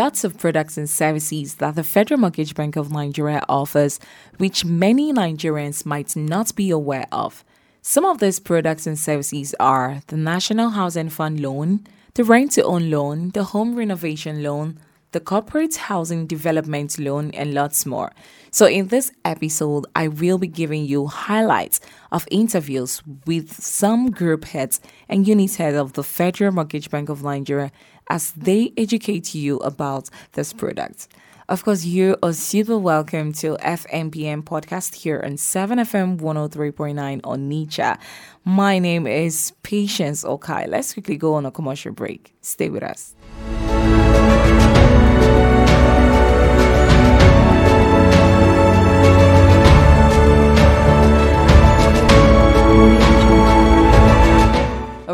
lots 0.00 0.24
of 0.24 0.38
products 0.38 0.78
and 0.78 0.88
services 0.88 1.56
that 1.56 1.74
the 1.74 1.84
Federal 1.84 2.18
Mortgage 2.18 2.54
Bank 2.54 2.74
of 2.74 2.90
Nigeria 2.90 3.42
offers, 3.50 4.00
which 4.38 4.64
many 4.64 5.12
Nigerians 5.12 5.84
might 5.84 6.16
not 6.16 6.56
be 6.56 6.70
aware 6.70 7.06
of. 7.12 7.44
Some 7.82 8.06
of 8.06 8.16
these 8.18 8.40
products 8.40 8.86
and 8.86 8.98
services 8.98 9.54
are 9.60 10.00
the 10.06 10.16
National 10.16 10.70
Housing 10.70 11.10
Fund 11.10 11.40
loan, 11.40 11.86
the 12.14 12.24
rent 12.24 12.52
to 12.52 12.62
own 12.64 12.90
loan, 12.90 13.28
the 13.34 13.44
home 13.52 13.76
renovation 13.76 14.42
loan, 14.42 14.78
the 15.12 15.20
corporate 15.20 15.76
housing 15.76 16.26
development 16.26 16.98
loan, 16.98 17.30
and 17.32 17.54
lots 17.54 17.84
more. 17.84 18.12
So, 18.50 18.66
in 18.66 18.88
this 18.88 19.12
episode, 19.24 19.86
I 19.94 20.08
will 20.08 20.38
be 20.38 20.46
giving 20.46 20.84
you 20.84 21.06
highlights 21.06 21.80
of 22.12 22.26
interviews 22.30 23.02
with 23.26 23.52
some 23.52 24.10
group 24.10 24.44
heads 24.44 24.80
and 25.08 25.26
unit 25.26 25.54
heads 25.56 25.76
of 25.76 25.94
the 25.94 26.02
Federal 26.02 26.52
Mortgage 26.52 26.90
Bank 26.90 27.08
of 27.08 27.22
Nigeria 27.22 27.72
as 28.08 28.32
they 28.32 28.72
educate 28.76 29.34
you 29.34 29.58
about 29.58 30.10
this 30.32 30.52
product. 30.52 31.08
Of 31.48 31.64
course, 31.64 31.84
you 31.84 32.16
are 32.22 32.32
super 32.32 32.78
welcome 32.78 33.32
to 33.34 33.56
FMBN 33.56 34.44
podcast 34.44 34.94
here 34.94 35.20
on 35.24 35.32
7FM 35.32 36.20
103.9 36.20 37.20
on 37.24 37.50
Onitsha. 37.50 37.98
My 38.44 38.78
name 38.78 39.08
is 39.08 39.52
Patience 39.64 40.22
Okai. 40.22 40.68
Let's 40.68 40.92
quickly 40.92 41.16
go 41.16 41.34
on 41.34 41.46
a 41.46 41.50
commercial 41.50 41.90
break. 41.90 42.34
Stay 42.40 42.68
with 42.68 42.84
us. 42.84 43.16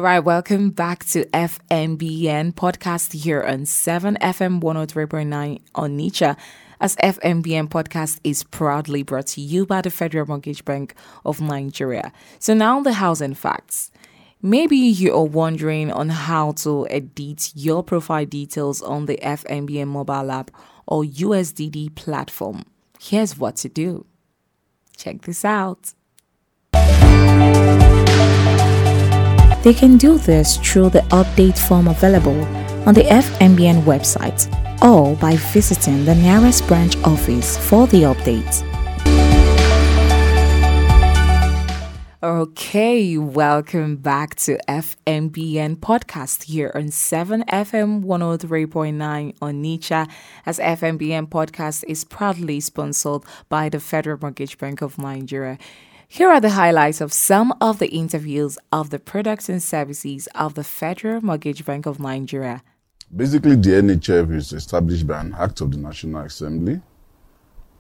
Right, 0.07 0.21
welcome 0.21 0.71
back 0.71 1.05
to 1.07 1.25
FMBN 1.25 2.55
podcast 2.55 3.13
here 3.13 3.43
on 3.43 3.63
7FM 3.63 4.61
103.9 4.63 5.61
on 5.75 5.99
Onitsha. 5.99 6.37
As 6.81 6.95
FMBN 6.95 7.69
podcast 7.69 8.21
is 8.23 8.45
proudly 8.45 9.03
brought 9.03 9.27
to 9.27 9.41
you 9.41 9.67
by 9.67 9.81
the 9.81 9.91
Federal 9.91 10.29
Mortgage 10.29 10.65
Bank 10.65 10.95
of 11.25 11.41
Nigeria. 11.41 12.13
So 12.39 12.55
now 12.55 12.81
the 12.83 12.93
housing 12.93 13.35
facts. 13.35 13.91
Maybe 14.41 14.77
you 14.77 15.13
are 15.13 15.25
wondering 15.25 15.91
on 15.91 16.11
how 16.11 16.53
to 16.53 16.87
edit 16.89 17.51
your 17.57 17.83
profile 17.83 18.27
details 18.27 18.83
on 18.83 19.07
the 19.07 19.19
FMBN 19.21 19.89
mobile 19.89 20.31
app 20.31 20.53
or 20.87 21.03
USSD 21.03 21.97
platform. 21.97 22.65
Here's 23.01 23.37
what 23.37 23.57
to 23.57 23.69
do. 23.69 24.07
Check 24.97 25.23
this 25.23 25.45
out. 25.45 25.95
They 29.67 29.75
can 29.75 29.97
do 29.97 30.17
this 30.17 30.59
through 30.59 30.91
the 30.91 31.01
update 31.11 31.59
form 31.59 31.89
available 31.89 32.41
on 32.87 32.95
the 32.95 33.03
FMBN 33.03 33.83
website 33.83 34.47
or 34.81 35.17
by 35.17 35.35
visiting 35.35 36.05
the 36.05 36.15
nearest 36.15 36.69
branch 36.69 36.97
office 36.99 37.59
for 37.69 37.89
the 37.89 38.03
update. 38.03 38.63
Okay, 42.23 43.19
welcome 43.19 43.97
back 43.97 44.37
to 44.37 44.57
FMBN 44.69 45.79
podcast 45.79 46.45
here 46.45 46.71
on 46.77 46.85
7FM 46.85 48.05
103.9 48.05 49.35
on 49.43 49.53
Onitsha 49.53 50.09
as 50.47 50.61
FMBN 50.61 51.29
podcast 51.29 51.83
is 51.89 52.05
proudly 52.05 52.61
sponsored 52.61 53.23
by 53.49 53.69
the 53.69 53.81
Federal 53.81 54.19
Mortgage 54.21 54.59
Bank 54.59 54.81
of 54.81 54.97
Nigeria. 54.97 55.59
Here 56.09 56.31
are 56.31 56.41
the 56.41 56.51
highlights 56.51 57.01
of 57.01 57.13
some 57.13 57.53
of 57.61 57.81
the 57.81 57.89
interviews 57.89 58.59
of 58.71 58.91
the 58.91 58.99
products 59.01 59.49
and 59.49 59.61
services 59.61 60.29
of 60.37 60.55
the 60.55 60.63
Federal 60.63 61.21
Mortgage 61.21 61.65
Bank 61.65 61.85
of 61.85 61.99
Nigeria. 61.99 62.63
Basically, 63.15 63.57
the 63.57 63.71
NHF 63.71 64.33
is 64.35 64.53
established 64.53 65.05
by 65.05 65.21
an 65.21 65.35
Act 65.37 65.61
of 65.63 65.73
the 65.73 65.79
National 65.79 66.23
Assembly. 66.23 66.81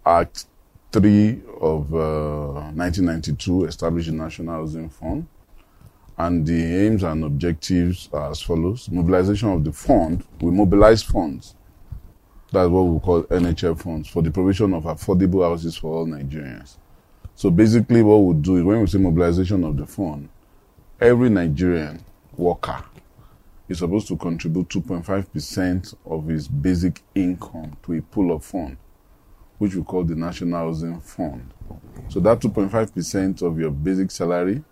Act 0.04 0.46
3 0.92 1.40
of 1.60 1.94
uh, 1.94 2.72
1992 2.74 3.66
established 3.66 4.08
the 4.08 4.14
National 4.16 4.54
Housing 4.54 4.88
Fund. 4.88 5.28
And 6.18 6.44
the 6.44 6.84
aims 6.86 7.04
and 7.04 7.22
objectives 7.24 8.08
are 8.12 8.32
as 8.32 8.42
follows. 8.42 8.90
Mobilization 8.90 9.50
of 9.50 9.62
the 9.62 9.72
fund. 9.72 10.24
We 10.40 10.50
mobilize 10.50 11.02
funds. 11.02 11.54
That's 12.50 12.68
what 12.68 12.82
we 12.82 12.98
call 12.98 13.22
NHF 13.24 13.80
funds 13.80 14.08
for 14.08 14.20
the 14.22 14.32
provision 14.32 14.74
of 14.74 14.82
affordable 14.84 15.48
houses 15.48 15.76
for 15.76 15.98
all 15.98 16.06
Nigerians. 16.06 16.76
So 17.36 17.50
basically, 17.50 18.02
what 18.02 18.16
we 18.16 18.34
do 18.40 18.56
is 18.56 18.64
when 18.64 18.80
we 18.80 18.86
say 18.86 18.96
mobilization 18.96 19.62
of 19.64 19.76
the 19.76 19.84
fund, 19.84 20.30
every 20.98 21.28
Nigerian 21.28 22.02
worker 22.34 22.82
is 23.68 23.80
supposed 23.80 24.08
to 24.08 24.16
contribute 24.16 24.68
2.5% 24.70 25.94
of 26.06 26.26
his 26.28 26.48
basic 26.48 27.02
income 27.14 27.76
to 27.82 27.92
a 27.92 28.00
pool 28.00 28.34
of 28.34 28.42
fund, 28.42 28.78
which 29.58 29.74
we 29.74 29.82
call 29.82 30.02
the 30.02 30.14
National 30.14 30.58
Housing 30.60 30.98
Fund. 30.98 31.52
So 32.08 32.20
that 32.20 32.40
2.5% 32.40 33.42
of 33.42 33.58
your 33.58 33.70
basic 33.70 34.10
salary, 34.10 34.64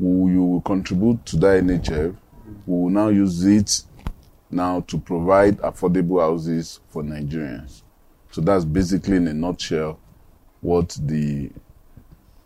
you 0.00 0.44
will 0.44 0.62
contribute 0.62 1.24
to 1.26 1.36
that 1.36 1.62
NHF. 1.62 2.16
We 2.66 2.76
will 2.82 2.90
now 2.90 3.08
use 3.08 3.44
it 3.44 3.84
now 4.50 4.80
to 4.88 4.98
provide 4.98 5.58
affordable 5.58 6.20
houses 6.20 6.80
for 6.88 7.04
Nigerians. 7.04 7.82
So 8.32 8.40
that's 8.40 8.64
basically 8.64 9.18
in 9.18 9.28
a 9.28 9.34
nutshell 9.34 10.00
what 10.60 10.98
the 11.00 11.50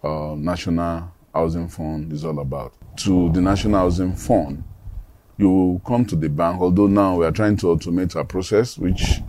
uh, 0.03 0.35
National 0.37 1.13
Housing 1.35 1.69
Fund 1.69 2.13
is 2.13 2.25
all 2.25 2.39
about. 2.39 2.75
To 2.99 3.31
the 3.33 3.41
National 3.41 3.81
Housing 3.81 4.15
Fund, 4.15 4.65
you 5.37 5.81
come 5.87 6.05
to 6.07 6.17
the 6.17 6.29
bank, 6.29 6.61
although 6.61 6.87
now 6.87 7.17
we 7.17 7.27
are 7.27 7.33
trying 7.33 7.57
to 7.59 7.67
automate 7.67 8.17
our 8.17 8.25
process, 8.25 8.77
which 8.77 9.21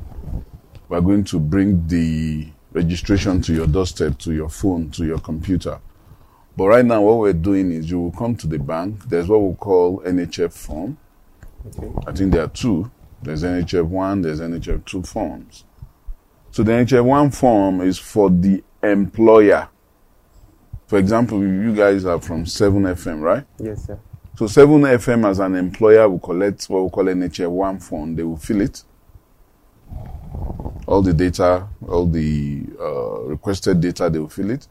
we 0.88 0.98
are 0.98 1.02
going 1.02 1.24
to 1.26 1.40
bring 1.40 1.88
the 1.88 2.48
registration 2.72 3.42
to 3.44 3.54
your 3.54 3.68
doorstep, 3.68 4.18
to 4.20 4.34
your 4.34 4.50
phone, 4.50 4.90
to 4.92 5.06
your 5.06 5.20
computer. 5.20 5.80
But 6.58 6.68
right 6.68 6.86
now, 6.86 7.02
what 7.02 7.20
we're 7.20 7.34
doing 7.34 7.72
is 7.72 7.90
you 7.90 8.00
will 8.00 8.12
come 8.12 8.36
to 8.38 8.48
the 8.48 8.60
bank. 8.60 9.06
There's 9.06 9.28
what 9.28 9.42
we 9.42 9.56
call 9.56 10.02
NHF 10.02 10.52
form. 10.52 10.98
Okay. 11.68 11.92
I 12.08 12.12
think 12.12 12.34
there 12.34 12.44
are 12.44 12.50
two. 12.50 12.90
There's 13.22 13.44
NHF 13.44 13.86
one, 13.86 14.22
there's 14.22 14.40
NHF 14.40 14.86
two 14.86 15.04
forms. 15.04 15.66
So 16.52 16.64
the 16.64 16.72
NHF 16.72 17.04
one 17.04 17.32
form 17.32 17.82
is 17.82 17.98
for 17.98 18.30
the 18.30 18.64
employer 18.82 19.70
for 20.90 20.98
example, 20.98 21.40
you 21.44 21.76
guys 21.76 22.04
are 22.04 22.20
from 22.20 22.46
7FM, 22.46 23.22
right? 23.22 23.46
Yes, 23.60 23.86
sir. 23.86 24.00
So 24.36 24.46
7FM 24.46 25.30
as 25.30 25.38
an 25.38 25.54
employer 25.56 26.10
will 26.10 26.18
collect 26.18 26.64
what 26.66 26.84
we 26.84 26.90
call 26.90 27.06
NHF 27.06 27.48
one 27.48 27.78
fund. 27.80 28.18
They 28.18 28.24
will 28.24 28.38
fill 28.38 28.62
it. 28.62 28.82
All 30.88 31.04
the 31.04 31.14
data, 31.14 31.68
all 31.88 32.08
the 32.08 32.64
uh, 32.80 33.20
requested 33.26 33.80
data, 33.80 34.10
they 34.10 34.18
will 34.18 34.30
fill 34.30 34.50
it. 34.50 34.68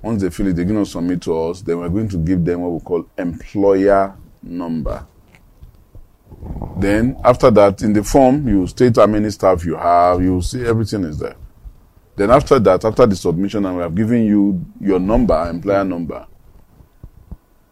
Once 0.00 0.22
they 0.22 0.30
fill 0.30 0.46
it, 0.46 0.56
they're 0.56 0.64
going 0.64 0.82
to 0.82 0.90
submit 0.90 1.20
to 1.20 1.38
us. 1.38 1.60
Then 1.60 1.80
we're 1.80 1.90
going 1.90 2.08
to 2.08 2.16
give 2.16 2.42
them 2.42 2.62
what 2.62 2.70
we 2.70 2.80
call 2.80 3.06
employer 3.18 4.16
number. 4.42 5.04
Then 6.78 7.20
after 7.22 7.50
that, 7.50 7.82
in 7.82 7.92
the 7.92 8.02
form, 8.02 8.48
you 8.48 8.66
state 8.68 8.96
how 8.96 9.06
many 9.06 9.28
staff 9.28 9.66
you 9.66 9.76
have. 9.76 10.22
You 10.22 10.36
will 10.36 10.42
see 10.42 10.64
everything 10.64 11.04
is 11.04 11.18
there. 11.18 11.36
Then 12.16 12.30
after 12.30 12.58
that, 12.58 12.84
after 12.84 13.06
the 13.06 13.14
submission, 13.14 13.66
and 13.66 13.76
we 13.76 13.82
have 13.82 13.94
given 13.94 14.24
you 14.24 14.64
your 14.80 14.98
number, 14.98 15.48
employer 15.48 15.84
number, 15.84 16.26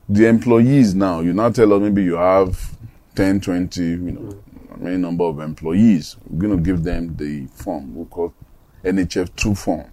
the 0.08 0.26
employees 0.28 0.94
now, 0.94 1.20
you 1.20 1.32
now 1.32 1.48
tell 1.48 1.72
us 1.72 1.80
maybe 1.80 2.04
you 2.04 2.14
have 2.14 2.76
10, 3.14 3.40
20, 3.40 3.82
you 3.82 3.96
know, 3.96 4.44
many 4.76 4.98
number 4.98 5.24
of 5.24 5.40
employees. 5.40 6.16
We're 6.28 6.48
going 6.48 6.58
to 6.58 6.62
give 6.62 6.82
them 6.84 7.16
the 7.16 7.46
form 7.46 7.94
we 7.94 8.04
call 8.04 8.34
NHF2 8.84 9.56
form. 9.56 9.90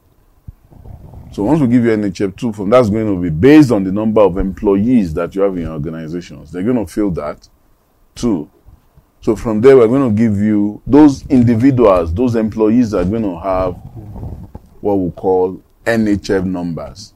So 1.31 1.43
once 1.43 1.61
we 1.61 1.67
give 1.67 1.85
you 1.85 1.91
NHF2 1.91 2.53
form, 2.53 2.69
that's 2.69 2.89
going 2.89 3.07
to 3.07 3.21
be 3.21 3.29
based 3.29 3.71
on 3.71 3.85
the 3.85 3.91
number 3.91 4.19
of 4.19 4.37
employees 4.37 5.13
that 5.13 5.33
you 5.33 5.43
have 5.43 5.55
in 5.55 5.63
your 5.63 5.71
organizations. 5.73 6.51
They're 6.51 6.63
going 6.63 6.85
to 6.85 6.91
fill 6.91 7.11
that 7.11 7.47
too. 8.15 8.49
So 9.21 9.35
from 9.35 9.61
there, 9.61 9.77
we're 9.77 9.87
going 9.87 10.15
to 10.15 10.19
give 10.19 10.37
you 10.37 10.81
those 10.87 11.25
individuals, 11.27 12.11
those 12.13 12.35
employees 12.35 12.93
are 12.95 13.05
going 13.05 13.21
to 13.21 13.39
have 13.39 13.75
what 14.81 14.95
we 14.95 15.11
call 15.11 15.61
NHF 15.85 16.43
numbers. 16.43 17.13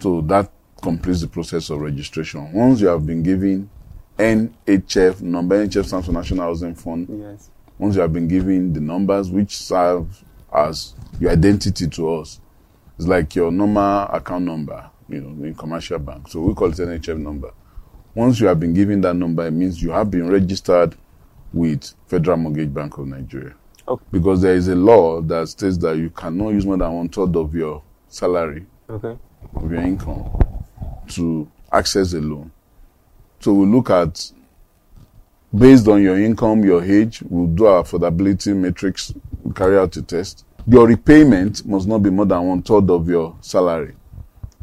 So 0.00 0.22
that 0.22 0.50
completes 0.80 1.20
the 1.20 1.28
process 1.28 1.68
of 1.68 1.80
registration. 1.80 2.52
Once 2.52 2.80
you 2.80 2.86
have 2.86 3.04
been 3.04 3.22
given 3.22 3.68
NHF 4.16 5.20
number, 5.20 5.66
NHF 5.66 5.84
stands 5.84 6.06
for 6.06 6.12
National 6.12 6.44
Housing 6.44 6.74
Fund. 6.74 7.06
Yes. 7.10 7.50
Once 7.76 7.94
you 7.94 8.00
have 8.00 8.12
been 8.12 8.26
given 8.26 8.72
the 8.72 8.80
numbers 8.80 9.30
which 9.30 9.56
serve 9.56 10.24
as 10.52 10.94
your 11.20 11.32
identity 11.32 11.86
to 11.86 12.14
us, 12.14 12.40
it's 12.96 13.06
like 13.06 13.34
your 13.34 13.52
normal 13.52 14.08
account 14.08 14.44
number, 14.44 14.90
you 15.08 15.20
know, 15.20 15.44
in 15.44 15.54
commercial 15.54 15.98
bank. 15.98 16.28
So 16.28 16.40
we 16.40 16.54
call 16.54 16.70
it 16.70 16.76
NHF 16.78 17.18
number. 17.18 17.52
Once 18.18 18.40
you 18.40 18.48
have 18.48 18.58
been 18.58 18.74
given 18.74 19.00
that 19.00 19.14
number, 19.14 19.46
it 19.46 19.52
means 19.52 19.80
you 19.80 19.92
have 19.92 20.10
been 20.10 20.28
registered 20.28 20.92
with 21.52 21.94
Federal 22.08 22.36
Mortgage 22.36 22.74
Bank 22.74 22.98
of 22.98 23.06
Nigeria. 23.06 23.54
Okay. 23.86 24.04
Because 24.10 24.42
there 24.42 24.56
is 24.56 24.66
a 24.66 24.74
law 24.74 25.20
that 25.20 25.48
states 25.48 25.78
that 25.78 25.96
you 25.96 26.10
cannot 26.10 26.48
use 26.48 26.66
more 26.66 26.76
than 26.76 26.92
one 26.92 27.08
third 27.08 27.36
of 27.36 27.54
your 27.54 27.80
salary, 28.08 28.66
okay. 28.90 29.16
of 29.54 29.70
your 29.70 29.80
income, 29.82 30.28
to 31.10 31.48
access 31.70 32.12
a 32.12 32.20
loan. 32.20 32.50
So 33.38 33.52
we 33.52 33.66
look 33.66 33.88
at 33.88 34.32
based 35.56 35.86
on 35.86 36.02
your 36.02 36.18
income, 36.18 36.64
your 36.64 36.82
age, 36.82 37.22
we'll 37.22 37.46
do 37.46 37.66
our 37.66 37.84
affordability 37.84 38.52
matrix, 38.52 39.14
we'll 39.44 39.54
carry 39.54 39.78
out 39.78 39.96
a 39.96 40.02
test. 40.02 40.44
Your 40.66 40.88
repayment 40.88 41.64
must 41.64 41.86
not 41.86 41.98
be 41.98 42.10
more 42.10 42.26
than 42.26 42.42
one 42.48 42.62
third 42.62 42.90
of 42.90 43.08
your 43.08 43.36
salary. 43.42 43.94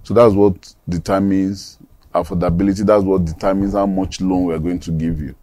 So 0.04 0.14
that's 0.14 0.34
what 0.34 0.76
determines 0.90 1.80
affordability. 2.16 2.86
That's 2.86 3.04
what 3.04 3.26
determines 3.26 3.74
how 3.74 3.86
much 3.86 4.22
loan 4.22 4.46
we're 4.46 4.60
going 4.60 4.80
to 4.80 4.92
give 4.92 5.22
you. 5.22 5.36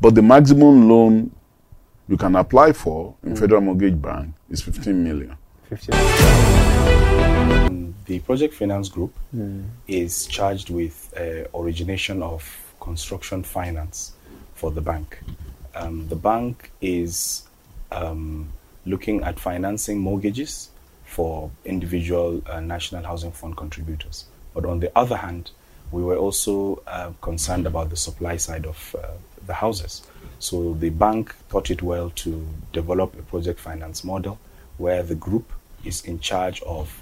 But 0.00 0.14
the 0.14 0.22
maximum 0.22 0.88
loan 0.88 1.30
you 2.08 2.16
can 2.16 2.36
apply 2.36 2.72
for 2.72 3.14
in 3.22 3.34
mm. 3.34 3.38
Federal 3.38 3.60
Mortgage 3.60 4.00
Bank 4.00 4.34
is 4.50 4.60
15 4.62 5.02
million. 5.02 5.36
15 5.68 5.94
million. 5.96 7.94
The 8.06 8.18
Project 8.20 8.52
Finance 8.54 8.90
Group 8.90 9.14
mm. 9.34 9.64
is 9.88 10.26
charged 10.26 10.68
with 10.68 11.14
uh, 11.16 11.48
origination 11.58 12.22
of 12.22 12.74
construction 12.80 13.42
finance 13.42 14.12
for 14.54 14.70
the 14.70 14.82
bank. 14.82 15.20
Um, 15.74 16.06
the 16.08 16.16
bank 16.16 16.70
is 16.82 17.44
um, 17.90 18.48
looking 18.84 19.22
at 19.22 19.40
financing 19.40 19.98
mortgages 19.98 20.68
for 21.04 21.50
individual 21.64 22.42
uh, 22.46 22.60
National 22.60 23.02
Housing 23.04 23.32
Fund 23.32 23.56
contributors. 23.56 24.26
But 24.52 24.66
on 24.66 24.80
the 24.80 24.92
other 24.96 25.16
hand, 25.16 25.50
we 25.94 26.02
were 26.02 26.16
also 26.16 26.82
uh, 26.88 27.10
concerned 27.20 27.66
about 27.66 27.88
the 27.88 27.96
supply 27.96 28.36
side 28.36 28.66
of 28.66 28.96
uh, 28.98 29.06
the 29.46 29.54
houses. 29.54 30.02
So 30.40 30.74
the 30.74 30.90
bank 30.90 31.34
thought 31.48 31.70
it 31.70 31.82
well 31.82 32.10
to 32.16 32.44
develop 32.72 33.16
a 33.16 33.22
project 33.22 33.60
finance 33.60 34.02
model 34.02 34.38
where 34.78 35.04
the 35.04 35.14
group 35.14 35.52
is 35.84 36.04
in 36.04 36.18
charge 36.18 36.60
of 36.62 37.00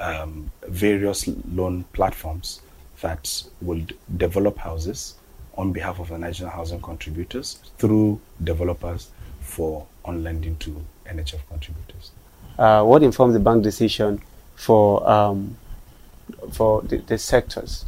um, 0.00 0.50
various 0.66 1.28
loan 1.52 1.84
platforms 1.92 2.60
that 3.00 3.44
will 3.60 3.86
develop 4.16 4.58
houses 4.58 5.14
on 5.56 5.72
behalf 5.72 6.00
of 6.00 6.08
the 6.08 6.18
national 6.18 6.50
housing 6.50 6.80
contributors 6.80 7.58
through 7.78 8.20
developers 8.42 9.10
for 9.40 9.86
on 10.04 10.24
lending 10.24 10.56
to 10.56 10.84
NHF 11.06 11.40
contributors. 11.48 12.10
Uh, 12.58 12.82
what 12.82 13.04
informed 13.04 13.34
the 13.34 13.40
bank 13.40 13.62
decision 13.62 14.20
for 14.56 15.08
um, 15.08 15.56
for 16.52 16.82
the, 16.82 16.98
the, 16.98 17.18
sectors? 17.18 17.84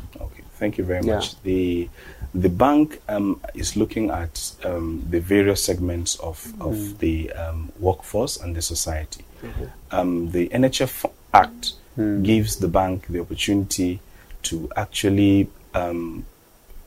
Thank 0.58 0.78
you 0.78 0.84
very 0.84 1.04
yeah. 1.04 1.16
much. 1.16 1.40
The 1.42 1.88
the 2.34 2.48
bank 2.48 3.00
um, 3.08 3.40
is 3.54 3.76
looking 3.76 4.10
at 4.10 4.52
um, 4.64 5.06
the 5.08 5.20
various 5.20 5.62
segments 5.64 6.16
of, 6.16 6.44
mm. 6.44 6.66
of 6.66 6.98
the 6.98 7.30
um, 7.32 7.70
workforce 7.78 8.36
and 8.36 8.56
the 8.56 8.62
society. 8.62 9.24
Mm-hmm. 9.42 10.30
the 10.30 10.48
NHF 10.48 11.08
Act 11.32 11.72
mm. 11.96 12.22
gives 12.24 12.56
the 12.56 12.66
bank 12.66 13.06
the 13.08 13.20
opportunity 13.20 14.00
to 14.42 14.68
actually 14.76 15.48
um, 15.74 16.24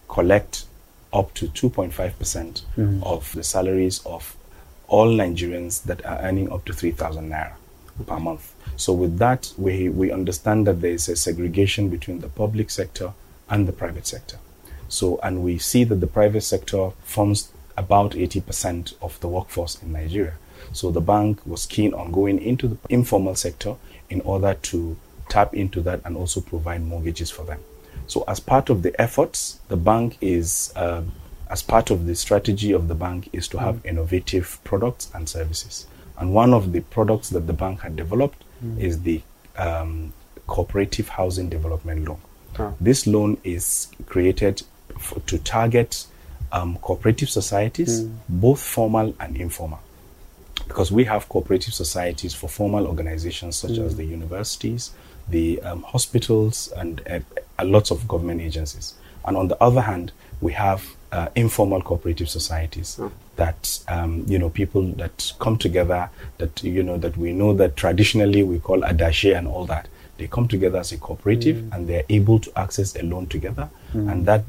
collect 0.10 0.66
up 1.14 1.34
to 1.36 1.48
2.5% 1.48 2.62
mm. 2.76 3.04
of 3.04 3.32
the 3.34 3.44
salaries 3.44 4.06
of 4.06 4.36
all 4.88 5.08
Nigerians 5.08 5.84
that 5.84 6.06
are 6.06 6.20
earning 6.20 6.52
up 6.52 6.66
to 6.66 6.74
3,000 6.74 7.30
naira 7.30 7.54
per 8.06 8.20
month. 8.20 8.54
So 8.76 8.94
with 8.94 9.18
that, 9.20 9.52
we, 9.58 9.90
we 9.90 10.12
understand 10.12 10.68
that 10.68 10.82
there 10.82 10.92
is 10.92 11.08
a 11.10 11.16
segregation 11.16 11.90
between 11.90 12.20
the 12.20 12.30
public 12.30 12.70
sector 12.70 13.14
and 13.50 13.68
the 13.68 13.74
private 13.74 14.08
sector. 14.08 14.38
So, 14.90 15.20
and 15.22 15.44
we 15.44 15.58
see 15.58 15.84
that 15.84 15.96
the 15.96 16.08
private 16.08 16.42
sector 16.42 16.92
forms 17.04 17.52
about 17.76 18.12
80% 18.12 18.96
of 19.02 19.20
the 19.20 19.28
workforce 19.28 19.82
in 19.82 19.94
Nigeria. 19.94 20.34
So 20.74 20.92
the 20.92 21.02
bank 21.02 21.46
was 21.46 21.66
keen 21.66 21.94
on 21.94 22.12
going 22.12 22.40
into 22.42 22.68
the 22.68 22.78
informal 22.90 23.36
sector 23.36 23.76
in 24.10 24.22
order 24.22 24.54
to 24.54 24.98
tap 25.30 25.54
into 25.54 25.82
that 25.82 26.02
and 26.06 26.16
also 26.16 26.42
provide 26.42 26.84
mortgages 26.84 27.30
for 27.30 27.44
them. 27.44 27.60
So, 28.08 28.24
as 28.28 28.40
part 28.40 28.70
of 28.70 28.84
the 28.84 29.00
efforts, 29.02 29.60
the 29.68 29.76
bank 29.76 30.18
is, 30.22 30.72
uh, 30.76 31.04
as 31.50 31.62
part 31.62 31.90
of 31.92 32.06
the 32.06 32.16
strategy 32.16 32.72
of 32.72 32.88
the 32.88 32.96
bank, 32.96 33.30
is 33.34 33.48
to 33.50 33.58
have 33.60 33.76
mm. 33.78 33.86
innovative 33.86 34.60
products 34.64 35.12
and 35.14 35.28
services. 35.28 35.88
And 36.18 36.34
one 36.34 36.54
of 36.54 36.72
the 36.72 36.80
products 36.82 37.30
that 37.32 37.48
the 37.48 37.54
bank 37.54 37.82
had 37.82 37.96
developed 37.96 38.44
mm. 38.64 38.80
is 38.80 39.02
the 39.02 39.22
um, 39.58 40.14
cooperative 40.48 41.10
housing 41.10 41.50
development 41.50 42.08
loan. 42.08 42.22
Oh. 42.60 42.76
This 42.80 43.08
loan 43.08 43.38
is 43.44 43.88
created 44.08 44.64
for, 45.00 45.20
to 45.22 45.38
target 45.40 46.06
um, 46.52 46.78
cooperative 46.78 47.30
societies, 47.30 48.04
mm. 48.04 48.16
both 48.30 48.62
formal 48.62 49.16
and 49.20 49.38
informal. 49.38 49.80
Because 50.68 50.92
we 50.92 51.06
have 51.06 51.30
cooperative 51.30 51.74
societies 51.74 52.34
for 52.34 52.50
formal 52.50 52.88
organizations 52.88 53.56
such 53.56 53.72
mm. 53.72 53.86
as 53.86 53.96
the 53.96 54.06
universities, 54.06 54.92
the 55.30 55.62
um, 55.62 55.84
hospitals, 55.84 56.72
and 56.78 57.02
uh, 57.08 57.20
lots 57.64 57.92
of 57.92 58.08
government 58.08 58.42
agencies. 58.42 58.94
And 59.26 59.38
on 59.38 59.48
the 59.50 59.62
other 59.62 59.82
hand, 59.82 60.12
we 60.42 60.54
have 60.54 60.96
uh, 61.12 61.30
informal 61.36 61.82
cooperative 61.82 62.30
societies 62.30 62.98
mm. 63.00 63.12
that 63.38 63.80
um, 63.88 64.26
you 64.28 64.38
know 64.38 64.50
people 64.50 64.84
that 64.94 65.32
come 65.40 65.58
together 65.58 66.10
that 66.38 66.62
you 66.64 66.84
know 66.84 66.98
that 66.98 67.16
we 67.16 67.32
know 67.32 67.54
that 67.54 67.76
traditionally 67.78 68.44
we 68.44 68.60
call 68.60 68.82
adashe 68.82 69.36
and 69.38 69.48
all 69.48 69.66
that 69.66 69.88
they 70.18 70.28
come 70.28 70.48
together 70.48 70.80
as 70.80 70.92
a 70.92 70.98
cooperative 70.98 71.58
mm. 71.58 71.74
and 71.76 71.88
they're 71.88 72.04
able 72.10 72.40
to 72.40 72.52
access 72.58 72.96
a 72.96 73.04
loan 73.04 73.28
together 73.28 73.70
mm. 73.94 74.12
and 74.12 74.26
that 74.26 74.44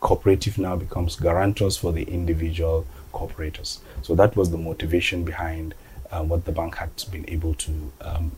cooperative 0.00 0.58
now 0.58 0.76
becomes 0.76 1.16
guarantors 1.16 1.76
for 1.76 1.92
the 1.92 2.02
individual 2.04 2.86
cooperators 3.12 3.78
so 4.02 4.14
that 4.14 4.36
was 4.36 4.50
the 4.50 4.58
motivation 4.58 5.24
behind 5.24 5.74
uh, 6.10 6.22
what 6.22 6.44
the 6.44 6.52
bank 6.52 6.76
had 6.76 6.90
been 7.10 7.24
able 7.28 7.54
to 7.54 7.92
um, 8.00 8.32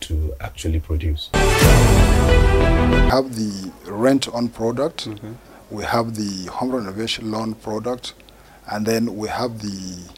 to 0.00 0.34
actually 0.40 0.80
produce. 0.80 1.30
We 1.32 1.40
have 3.10 3.34
the 3.34 3.72
rent 3.86 4.28
on 4.28 4.48
product, 4.48 5.08
mm-hmm. 5.08 5.32
we 5.70 5.84
have 5.84 6.14
the 6.14 6.50
home 6.50 6.72
renovation 6.74 7.30
loan 7.30 7.54
product, 7.54 8.14
and 8.70 8.86
then 8.86 9.16
we 9.16 9.28
have 9.28 9.60
the 9.60 10.08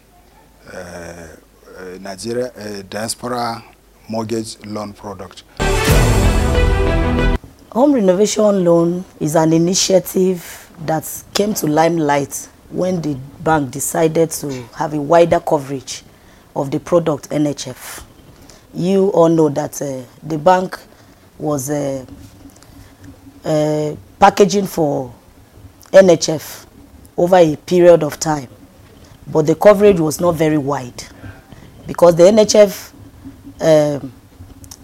uh, 0.73 0.77
uh, 0.77 1.99
Nigeria 2.01 2.53
uh, 2.53 2.83
diaspora 2.89 3.65
mortgage 4.09 4.59
loan 4.67 4.93
product. 4.93 5.45
Home 7.73 7.93
renovation 7.93 8.65
loan 8.65 9.05
is 9.21 9.37
an 9.37 9.53
initiative 9.53 10.71
that 10.87 11.07
came 11.35 11.55
to 11.55 11.67
limelight 11.67 12.49
when 12.71 13.01
the 13.01 13.15
bank 13.43 13.71
decided 13.71 14.31
to 14.31 14.51
have 14.77 14.95
a 14.95 15.01
wider 15.01 15.41
coverage 15.41 16.03
of 16.55 16.71
the 16.71 16.81
product 16.81 17.31
NHF 17.31 18.05
you 18.75 19.09
all 19.09 19.29
know 19.29 19.49
that 19.49 19.81
uh, 19.83 20.03
the 20.23 20.39
bank 20.39 20.79
was 21.39 21.71
uh, 21.71 22.05
uh, 23.45 23.97
packaging 24.19 24.67
for 24.67 25.13
NHF 25.93 26.67
over 27.17 27.37
a 27.37 27.57
period 27.57 28.03
of 28.03 28.21
time, 28.21 28.49
but 29.27 29.47
the 29.47 29.55
coverage 29.55 29.99
was 29.99 30.21
not 30.21 30.33
very 30.37 30.59
wide 30.59 31.03
because 31.87 32.15
the 32.17 32.25
NHF 32.25 32.93
um, 33.61 34.13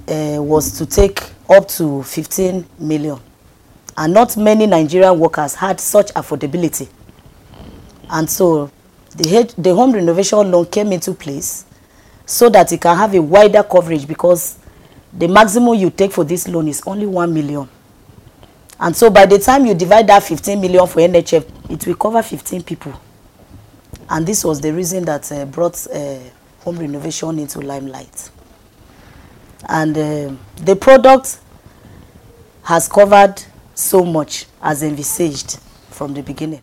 uh, 0.08 0.42
was 0.42 0.76
to 0.78 0.86
take 0.86 1.22
up 1.48 1.68
to 1.68 2.02
15 2.02 2.66
million 2.78 3.18
and 3.96 4.12
not 4.12 4.36
many 4.36 4.66
Nigerian 4.66 5.18
workers 5.18 5.54
had 5.54 5.80
such 5.80 6.12
affordability. 6.14 6.88
And 8.10 8.28
so 8.28 8.70
the, 9.16 9.54
the 9.56 9.74
home 9.74 9.92
renovation 9.92 10.50
loan 10.50 10.66
came 10.66 10.92
into 10.92 11.14
place 11.14 11.64
so 12.26 12.48
that 12.50 12.72
it 12.72 12.80
can 12.80 12.96
have 12.96 13.14
a 13.14 13.22
wider 13.22 13.62
coverage 13.62 14.06
because 14.06 14.58
the 15.12 15.28
maximum 15.28 15.74
you 15.74 15.90
take 15.90 16.12
for 16.12 16.24
this 16.24 16.46
loan 16.48 16.68
is 16.68 16.82
only 16.86 17.06
1 17.06 17.32
million. 17.32 17.68
And 18.78 18.94
so 18.94 19.08
by 19.08 19.24
the 19.24 19.38
time 19.38 19.64
you 19.64 19.74
divide 19.74 20.06
that 20.08 20.22
15 20.22 20.60
million 20.60 20.86
for 20.86 21.00
NHF, 21.00 21.70
it 21.70 21.86
will 21.86 21.94
cover 21.94 22.22
15 22.22 22.62
people. 22.62 22.92
And 24.10 24.26
this 24.26 24.44
was 24.44 24.60
the 24.60 24.72
reason 24.72 25.04
that 25.06 25.30
uh, 25.32 25.46
brought 25.46 25.86
uh, 25.92 26.18
home 26.60 26.78
renovation 26.78 27.38
into 27.38 27.60
limelight. 27.60 28.30
And 29.68 29.96
uh, 29.96 30.32
the 30.56 30.76
product 30.76 31.38
has 32.62 32.88
covered 32.88 33.42
so 33.74 34.04
much 34.04 34.46
as 34.62 34.82
envisaged 34.82 35.58
from 35.90 36.14
the 36.14 36.22
beginning 36.22 36.62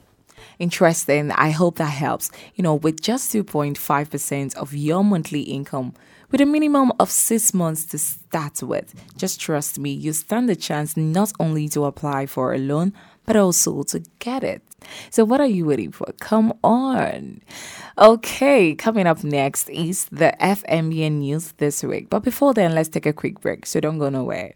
interesting. 0.60 1.32
I 1.32 1.52
hope 1.52 1.76
that 1.78 1.86
helps. 1.86 2.32
You 2.56 2.64
know, 2.64 2.76
with 2.76 3.02
just 3.02 3.32
2.5% 3.34 4.56
of 4.56 4.74
your 4.74 5.04
monthly 5.04 5.42
income, 5.42 5.94
with 6.34 6.42
a 6.42 6.46
minimum 6.48 6.92
of 7.00 7.12
six 7.12 7.54
months 7.54 7.86
to 7.86 8.00
start 8.00 8.64
with, 8.64 8.96
just 9.16 9.40
trust 9.40 9.78
me, 9.78 9.92
you 9.92 10.12
stand 10.12 10.50
a 10.50 10.56
chance 10.56 10.98
not 10.98 11.32
only 11.40 11.70
to 11.70 11.86
apply 11.86 12.26
for 12.26 12.56
a 12.56 12.58
loan, 12.58 12.92
but 13.24 13.36
also 13.36 13.84
to 13.84 14.04
get 14.18 14.44
it. 14.44 14.64
So, 15.12 15.24
what 15.26 15.40
are 15.40 15.48
you 15.48 15.66
waiting 15.66 15.92
for? 15.92 16.08
Come 16.20 16.52
on. 16.64 17.42
Okay, 18.00 18.74
coming 18.74 19.06
up 19.06 19.24
next 19.24 19.70
is 19.70 20.06
the 20.06 20.36
FMBN 20.42 21.20
news 21.20 21.52
this 21.58 21.84
week. 21.84 22.10
But 22.10 22.24
before 22.24 22.56
then, 22.56 22.74
let's 22.74 22.90
take 22.90 23.06
a 23.06 23.14
quick 23.14 23.40
break, 23.40 23.68
so 23.68 23.80
don't 23.80 24.00
go 24.00 24.10
nowhere. 24.10 24.56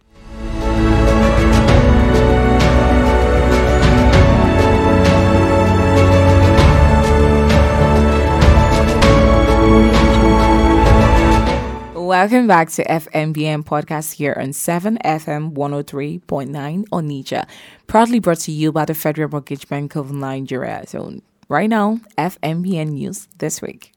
Welcome 12.08 12.48
back 12.48 12.70
to 12.70 12.86
FMBN 12.86 13.66
podcast 13.66 14.14
here 14.14 14.34
on 14.40 14.52
7FM 14.52 15.52
103.9 15.52 16.88
Onitsha, 16.88 17.46
proudly 17.88 18.20
brought 18.20 18.40
to 18.48 18.52
you 18.54 18.72
by 18.72 18.86
the 18.86 18.94
Federal 18.94 19.28
Mortgage 19.30 19.68
Bank 19.68 19.98
of 19.98 20.14
Nigeria. 20.14 20.86
So 20.88 21.20
Right 21.50 21.70
now, 21.70 22.00
FMBN 22.18 22.92
News 22.92 23.28
this 23.40 23.62
week. 23.62 23.92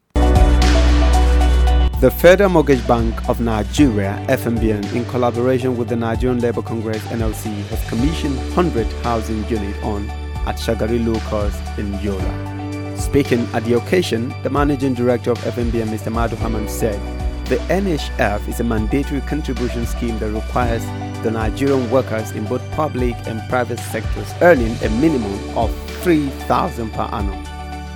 The 2.00 2.12
Federal 2.18 2.50
Mortgage 2.50 2.84
Bank 2.88 3.28
of 3.28 3.38
Nigeria, 3.40 4.18
FMBN, 4.28 4.92
in 4.92 5.04
collaboration 5.04 5.76
with 5.76 5.88
the 5.88 5.94
Nigerian 5.94 6.40
Labour 6.40 6.62
Congress 6.62 7.02
NLC, 7.12 7.62
has 7.68 7.88
commissioned 7.88 8.36
100 8.56 8.88
housing 9.04 9.46
units 9.48 9.78
on 9.84 10.10
at 10.48 10.56
Shagari 10.56 10.98
Cost 11.30 11.62
in 11.78 11.96
Yola. 12.00 12.96
Speaking 12.96 13.46
at 13.54 13.62
the 13.62 13.74
occasion, 13.74 14.34
the 14.42 14.50
managing 14.50 14.94
director 14.94 15.30
of 15.30 15.38
FMBN, 15.38 15.86
Mr. 15.90 16.10
Madu 16.12 16.34
Hamman, 16.34 16.68
said 16.68 17.19
the 17.50 17.56
NHF 17.66 18.46
is 18.46 18.60
a 18.60 18.64
mandatory 18.64 19.20
contribution 19.22 19.84
scheme 19.84 20.16
that 20.20 20.30
requires 20.30 20.84
the 21.24 21.32
Nigerian 21.32 21.90
workers 21.90 22.30
in 22.30 22.44
both 22.44 22.62
public 22.70 23.16
and 23.26 23.42
private 23.48 23.80
sectors 23.80 24.32
earning 24.40 24.72
a 24.84 24.88
minimum 25.00 25.58
of 25.58 25.68
3,000 26.04 26.92
per 26.92 27.02
annum. 27.10 27.44